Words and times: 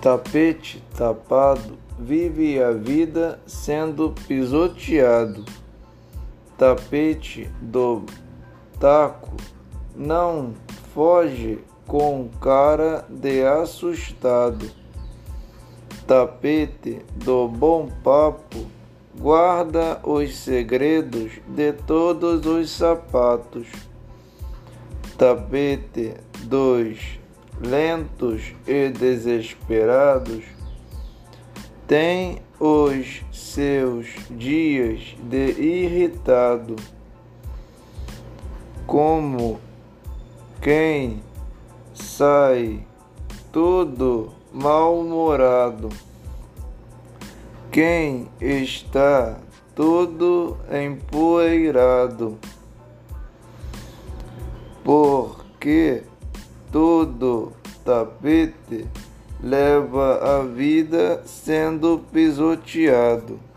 Tapete 0.00 0.80
tapado 0.96 1.76
vive 1.98 2.62
a 2.62 2.70
vida 2.70 3.40
sendo 3.46 4.14
pisoteado. 4.28 5.44
Tapete 6.56 7.50
do 7.60 8.04
taco 8.78 9.36
não 9.96 10.54
foge 10.94 11.58
com 11.84 12.28
cara 12.40 13.04
de 13.08 13.44
assustado. 13.44 14.70
Tapete 16.06 17.04
do 17.16 17.48
bom 17.48 17.88
papo 18.04 18.66
guarda 19.18 20.00
os 20.04 20.36
segredos 20.36 21.32
de 21.48 21.72
todos 21.72 22.46
os 22.46 22.70
sapatos. 22.70 23.66
Tapete 25.16 26.14
dos 26.44 27.18
lentos 27.60 28.54
e 28.66 28.88
desesperados, 28.90 30.44
tem 31.86 32.42
os 32.60 33.22
seus 33.32 34.06
dias 34.30 35.16
de 35.22 35.50
irritado, 35.60 36.76
como 38.86 39.60
quem 40.60 41.22
sai 41.94 42.84
todo 43.52 44.32
mal-humorado, 44.52 45.88
quem 47.70 48.28
está 48.40 49.38
todo 49.74 50.56
empoeirado, 50.70 52.38
porque 54.82 56.02
todo 56.70 57.52
tapete 57.84 58.86
leva 59.42 60.38
a 60.38 60.42
vida 60.42 61.22
sendo 61.24 62.00
pisoteado. 62.12 63.47